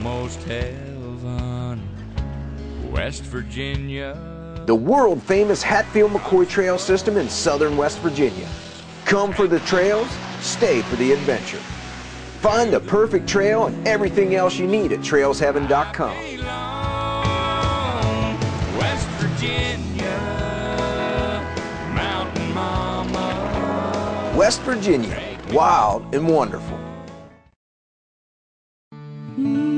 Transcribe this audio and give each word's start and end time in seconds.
almost 0.00 0.42
heaven, 0.44 1.78
West 2.90 3.22
Virginia. 3.24 4.16
The 4.64 4.74
world 4.74 5.22
famous 5.22 5.62
Hatfield 5.62 6.12
McCoy 6.12 6.48
Trail 6.48 6.78
System 6.78 7.18
in 7.18 7.28
southern 7.28 7.76
West 7.76 7.98
Virginia. 7.98 8.48
Come 9.04 9.30
for 9.30 9.46
the 9.46 9.60
trails, 9.60 10.08
stay 10.40 10.80
for 10.82 10.96
the 10.96 11.12
adventure. 11.12 11.58
Find 12.40 12.72
the 12.72 12.80
perfect 12.80 13.28
trail 13.28 13.66
and 13.66 13.86
everything 13.86 14.34
else 14.34 14.58
you 14.58 14.66
need 14.66 14.92
at 14.92 15.00
trailsheaven.com. 15.00 16.16
West 18.78 19.08
Virginia, 19.18 20.16
Mountain 21.94 22.54
Mama. 22.54 24.32
West 24.34 24.62
Virginia, 24.62 25.38
wild 25.52 26.14
and 26.14 26.26
wonderful. 26.26 26.78
Mm. 29.38 29.69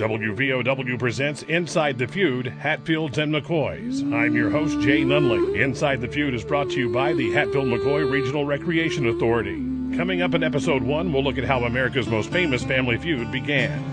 WVOW 0.00 0.98
presents 0.98 1.42
Inside 1.42 1.98
the 1.98 2.06
Feud 2.06 2.46
Hatfields 2.46 3.18
and 3.18 3.30
McCoys. 3.34 4.00
I'm 4.14 4.34
your 4.34 4.48
host, 4.48 4.80
Jay 4.80 5.02
Nunley. 5.02 5.60
Inside 5.60 6.00
the 6.00 6.08
Feud 6.08 6.32
is 6.32 6.42
brought 6.42 6.70
to 6.70 6.78
you 6.78 6.90
by 6.90 7.12
the 7.12 7.30
Hatfield 7.32 7.66
McCoy 7.66 8.10
Regional 8.10 8.46
Recreation 8.46 9.08
Authority. 9.08 9.56
Coming 9.98 10.22
up 10.22 10.32
in 10.32 10.42
episode 10.42 10.82
one, 10.82 11.12
we'll 11.12 11.22
look 11.22 11.36
at 11.36 11.44
how 11.44 11.64
America's 11.64 12.08
most 12.08 12.30
famous 12.30 12.64
family 12.64 12.96
feud 12.96 13.30
began. 13.30 13.84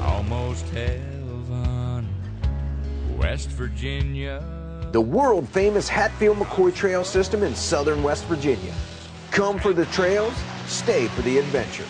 Almost 0.00 0.66
heaven, 0.70 2.08
West 3.18 3.50
Virginia. 3.50 4.42
The 4.92 5.00
world 5.02 5.46
famous 5.46 5.88
Hatfield 5.90 6.38
McCoy 6.38 6.74
Trail 6.74 7.04
System 7.04 7.42
in 7.42 7.54
southern 7.54 8.02
West 8.02 8.24
Virginia. 8.24 8.72
Come 9.30 9.58
for 9.58 9.74
the 9.74 9.84
trails, 9.86 10.32
stay 10.64 11.06
for 11.08 11.20
the 11.20 11.36
adventure. 11.36 11.84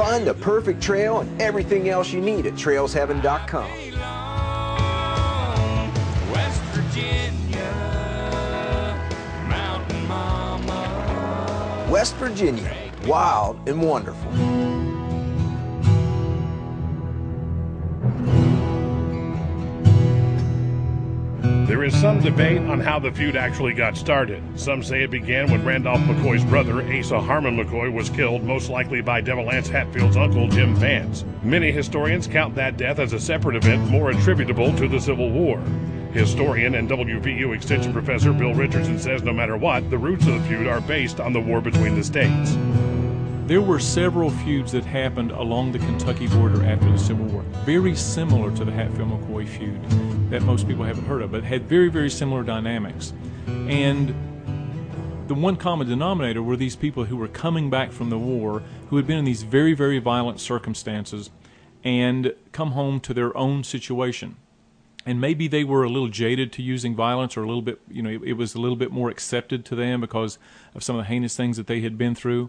Find 0.00 0.26
the 0.26 0.32
perfect 0.32 0.82
trail 0.82 1.20
and 1.20 1.42
everything 1.42 1.90
else 1.90 2.10
you 2.10 2.22
need 2.22 2.46
at 2.46 2.54
trailsheaven.com. 2.54 3.70
West 6.32 6.62
Virginia, 6.72 7.70
Mountain 9.46 10.08
Mama. 10.08 11.86
West 11.90 12.14
Virginia, 12.16 12.74
wild 13.04 13.58
and 13.68 13.82
wonderful. 13.82 14.49
There 21.70 21.84
is 21.84 21.96
some 22.00 22.20
debate 22.20 22.58
on 22.62 22.80
how 22.80 22.98
the 22.98 23.12
feud 23.12 23.36
actually 23.36 23.74
got 23.74 23.96
started. 23.96 24.42
Some 24.58 24.82
say 24.82 25.04
it 25.04 25.10
began 25.12 25.52
when 25.52 25.64
Randolph 25.64 26.00
McCoy's 26.00 26.42
brother, 26.42 26.82
Asa 26.82 27.20
Harmon 27.20 27.56
McCoy, 27.56 27.92
was 27.92 28.10
killed, 28.10 28.42
most 28.42 28.68
likely 28.68 29.00
by 29.00 29.20
Devil 29.20 29.48
Anse 29.52 29.68
Hatfield's 29.68 30.16
uncle, 30.16 30.48
Jim 30.48 30.74
Vance. 30.74 31.24
Many 31.44 31.70
historians 31.70 32.26
count 32.26 32.56
that 32.56 32.76
death 32.76 32.98
as 32.98 33.12
a 33.12 33.20
separate 33.20 33.54
event 33.54 33.88
more 33.88 34.10
attributable 34.10 34.74
to 34.78 34.88
the 34.88 34.98
Civil 34.98 35.30
War. 35.30 35.60
Historian 36.12 36.74
and 36.74 36.90
WVU 36.90 37.54
Extension 37.54 37.92
Professor 37.92 38.32
Bill 38.32 38.52
Richardson 38.52 38.98
says 38.98 39.22
no 39.22 39.32
matter 39.32 39.56
what, 39.56 39.88
the 39.90 39.98
roots 39.98 40.26
of 40.26 40.34
the 40.34 40.48
feud 40.48 40.66
are 40.66 40.80
based 40.80 41.20
on 41.20 41.32
the 41.32 41.40
war 41.40 41.60
between 41.60 41.94
the 41.94 42.02
states. 42.02 42.56
There 43.50 43.60
were 43.60 43.80
several 43.80 44.30
feuds 44.30 44.70
that 44.70 44.84
happened 44.84 45.32
along 45.32 45.72
the 45.72 45.80
Kentucky 45.80 46.28
border 46.28 46.64
after 46.64 46.88
the 46.88 46.96
Civil 46.96 47.26
War, 47.26 47.42
very 47.64 47.96
similar 47.96 48.54
to 48.54 48.64
the 48.64 48.70
Hatfield 48.70 49.10
McCoy 49.10 49.44
feud 49.44 50.30
that 50.30 50.42
most 50.42 50.68
people 50.68 50.84
haven't 50.84 51.06
heard 51.06 51.20
of, 51.20 51.32
but 51.32 51.42
had 51.42 51.64
very, 51.64 51.88
very 51.88 52.10
similar 52.10 52.44
dynamics. 52.44 53.12
And 53.48 54.14
the 55.26 55.34
one 55.34 55.56
common 55.56 55.88
denominator 55.88 56.44
were 56.44 56.54
these 56.54 56.76
people 56.76 57.06
who 57.06 57.16
were 57.16 57.26
coming 57.26 57.70
back 57.70 57.90
from 57.90 58.08
the 58.08 58.20
war, 58.20 58.62
who 58.88 58.94
had 58.94 59.08
been 59.08 59.18
in 59.18 59.24
these 59.24 59.42
very, 59.42 59.74
very 59.74 59.98
violent 59.98 60.38
circumstances, 60.38 61.30
and 61.82 62.32
come 62.52 62.70
home 62.70 63.00
to 63.00 63.12
their 63.12 63.36
own 63.36 63.64
situation. 63.64 64.36
And 65.04 65.20
maybe 65.20 65.48
they 65.48 65.64
were 65.64 65.82
a 65.82 65.88
little 65.88 66.06
jaded 66.06 66.52
to 66.52 66.62
using 66.62 66.94
violence, 66.94 67.36
or 67.36 67.42
a 67.42 67.48
little 67.48 67.62
bit, 67.62 67.80
you 67.90 68.00
know, 68.00 68.10
it, 68.10 68.22
it 68.22 68.32
was 68.34 68.54
a 68.54 68.60
little 68.60 68.76
bit 68.76 68.92
more 68.92 69.10
accepted 69.10 69.64
to 69.64 69.74
them 69.74 70.00
because 70.00 70.38
of 70.72 70.84
some 70.84 70.94
of 70.94 71.02
the 71.02 71.08
heinous 71.08 71.36
things 71.36 71.56
that 71.56 71.66
they 71.66 71.80
had 71.80 71.98
been 71.98 72.14
through. 72.14 72.48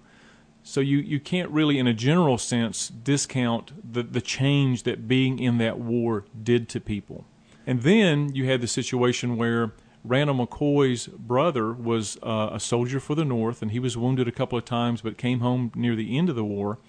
So 0.63 0.79
you, 0.79 0.97
you 0.97 1.19
can't 1.19 1.49
really, 1.49 1.79
in 1.79 1.87
a 1.87 1.93
general 1.93 2.37
sense, 2.37 2.89
discount 2.89 3.93
the, 3.93 4.03
the 4.03 4.21
change 4.21 4.83
that 4.83 5.07
being 5.07 5.39
in 5.39 5.57
that 5.57 5.79
war 5.79 6.25
did 6.43 6.69
to 6.69 6.79
people. 6.79 7.25
And 7.65 7.81
then 7.81 8.33
you 8.35 8.45
had 8.45 8.61
the 8.61 8.67
situation 8.67 9.37
where 9.37 9.73
Randall 10.03 10.47
McCoy's 10.47 11.07
brother 11.07 11.71
was 11.71 12.17
uh, 12.23 12.49
a 12.53 12.59
soldier 12.59 12.99
for 12.99 13.15
the 13.15 13.25
North, 13.25 13.61
and 13.61 13.71
he 13.71 13.79
was 13.79 13.97
wounded 13.97 14.27
a 14.27 14.31
couple 14.31 14.57
of 14.57 14.65
times, 14.65 15.01
but 15.01 15.17
came 15.17 15.39
home 15.39 15.71
near 15.75 15.95
the 15.95 16.17
end 16.17 16.29
of 16.29 16.35
the 16.35 16.43
war. 16.43 16.79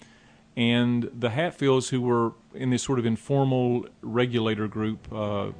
And 0.56 1.10
the 1.18 1.30
Hatfields, 1.30 1.88
who 1.88 2.02
were 2.02 2.32
in 2.54 2.70
this 2.70 2.82
sort 2.82 2.98
of 2.98 3.06
informal 3.06 3.86
regulator 4.02 4.68
group 4.68 5.10
uh, 5.12 5.50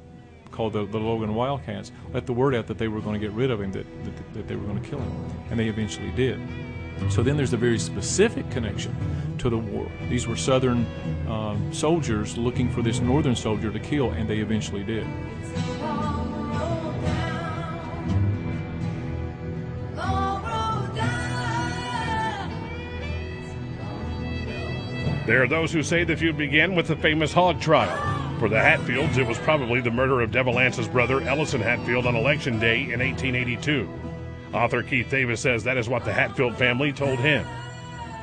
called 0.51 0.73
the, 0.73 0.85
the 0.85 0.99
Logan 0.99 1.33
Wildcats, 1.33 1.91
let 2.11 2.25
the 2.27 2.33
word 2.33 2.53
out 2.53 2.67
that 2.67 2.77
they 2.77 2.87
were 2.87 3.01
going 3.01 3.19
to 3.19 3.27
get 3.27 3.35
rid 3.35 3.49
of 3.49 3.61
him, 3.61 3.71
that, 3.71 3.85
that, 4.03 4.33
that 4.33 4.47
they 4.47 4.55
were 4.55 4.65
going 4.65 4.81
to 4.81 4.87
kill 4.87 4.99
him. 4.99 5.25
And 5.49 5.59
they 5.59 5.67
eventually 5.67 6.11
did. 6.11 6.39
So 7.09 7.21
then 7.21 7.37
there's 7.37 7.53
a 7.53 7.57
very 7.57 7.79
specific 7.79 8.49
connection 8.49 8.95
to 9.39 9.49
the 9.49 9.57
war. 9.57 9.91
These 10.09 10.27
were 10.27 10.35
Southern 10.35 10.85
um, 11.27 11.73
soldiers 11.73 12.37
looking 12.37 12.69
for 12.69 12.81
this 12.81 12.99
Northern 12.99 13.35
soldier 13.35 13.71
to 13.71 13.79
kill, 13.79 14.11
and 14.11 14.29
they 14.29 14.39
eventually 14.39 14.83
did. 14.83 15.05
There 25.25 25.41
are 25.41 25.47
those 25.47 25.71
who 25.71 25.83
say 25.83 26.03
the 26.03 26.17
feud 26.17 26.37
began 26.37 26.75
with 26.75 26.87
the 26.87 26.97
famous 26.97 27.31
hog 27.31 27.61
trial. 27.61 27.97
For 28.39 28.49
the 28.49 28.59
Hatfields, 28.59 29.17
it 29.17 29.25
was 29.25 29.37
probably 29.37 29.79
the 29.79 29.89
murder 29.89 30.19
of 30.19 30.31
Devil 30.31 30.59
Anse's 30.59 30.87
brother, 30.87 31.21
Ellison 31.21 31.61
Hatfield, 31.61 32.05
on 32.05 32.15
Election 32.15 32.59
Day 32.59 32.81
in 32.81 32.99
1882. 32.99 34.02
Author 34.53 34.83
Keith 34.83 35.09
Davis 35.09 35.41
says 35.41 35.63
that 35.63 35.77
is 35.77 35.89
what 35.89 36.05
the 36.05 36.13
Hatfield 36.13 36.57
family 36.57 36.93
told 36.93 37.19
him. 37.19 37.45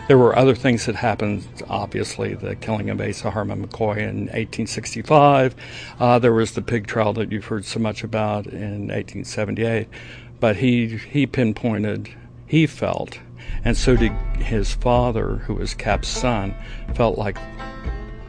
There 0.08 0.18
were 0.18 0.36
other 0.36 0.56
things 0.56 0.86
that 0.86 0.96
happened, 0.96 1.46
obviously, 1.68 2.34
the 2.34 2.56
killing 2.56 2.90
of 2.90 3.00
Asa 3.00 3.30
Harmon 3.30 3.64
McCoy 3.64 3.98
in 3.98 4.26
1865. 4.26 5.54
Uh, 6.00 6.18
there 6.18 6.32
was 6.32 6.52
the 6.52 6.62
pig 6.62 6.88
trial 6.88 7.12
that 7.12 7.30
you've 7.30 7.44
heard 7.44 7.64
so 7.64 7.78
much 7.78 8.02
about 8.02 8.46
in 8.46 8.88
1878. 8.88 9.86
But 10.40 10.56
he, 10.56 10.96
he 10.96 11.26
pinpointed, 11.26 12.08
he 12.46 12.66
felt, 12.66 13.20
and 13.64 13.76
so 13.76 13.94
did 13.94 14.12
his 14.38 14.72
father, 14.72 15.36
who 15.36 15.54
was 15.54 15.74
Cap's 15.74 16.08
son, 16.08 16.54
felt 16.94 17.18
like 17.18 17.36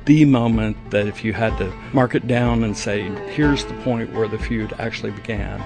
the 0.05 0.25
moment 0.25 0.77
that 0.91 1.07
if 1.07 1.23
you 1.23 1.33
had 1.33 1.57
to 1.57 1.73
mark 1.93 2.15
it 2.15 2.27
down 2.27 2.63
and 2.63 2.77
say, 2.77 3.03
here's 3.31 3.65
the 3.65 3.73
point 3.75 4.13
where 4.13 4.27
the 4.27 4.37
feud 4.37 4.73
actually 4.77 5.11
began, 5.11 5.63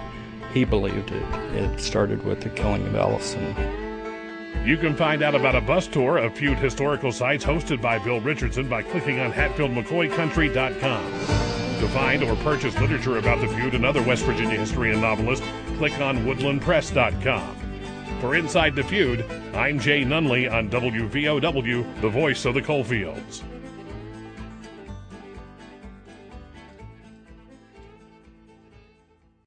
he 0.56 0.64
believed 0.64 1.12
it. 1.12 1.22
It 1.54 1.80
started 1.80 2.24
with 2.24 2.42
the 2.42 2.50
killing 2.50 2.88
of 2.88 2.96
Ellison. 2.96 3.54
You 4.66 4.78
can 4.78 4.96
find 4.96 5.22
out 5.22 5.36
about 5.36 5.54
a 5.54 5.62
bus 5.62 5.86
tour 5.86 6.18
of 6.18 6.34
feud 6.34 6.58
historical 6.58 7.12
sites 7.12 7.44
hosted 7.44 7.82
by 7.82 8.00
Bill 8.00 8.22
Richardson 8.22 8.70
by 8.70 8.82
clicking 8.82 9.20
on 9.20 9.34
HatfieldMcCoyCountry.com. 9.34 11.12
To 11.82 11.88
find 11.90 12.24
or 12.24 12.36
purchase 12.38 12.80
literature 12.80 13.18
about 13.18 13.42
the 13.42 13.50
feud 13.50 13.76
and 13.76 13.86
other 13.86 14.02
West 14.02 14.24
Virginia 14.24 14.58
history 14.58 14.94
and 14.94 15.02
novelists, 15.02 15.46
click 15.78 16.00
on 16.00 16.20
WoodlandPress.com. 16.20 17.58
For 18.22 18.36
Inside 18.36 18.76
the 18.76 18.84
Feud, 18.84 19.30
I'm 19.54 19.78
Jay 19.78 20.06
Nunley 20.06 20.50
on 20.50 20.70
WVOW, 20.70 22.02
the 22.02 22.10
voice 22.10 22.46
of 22.46 22.54
the 22.54 22.62
coalfields. 22.62 23.44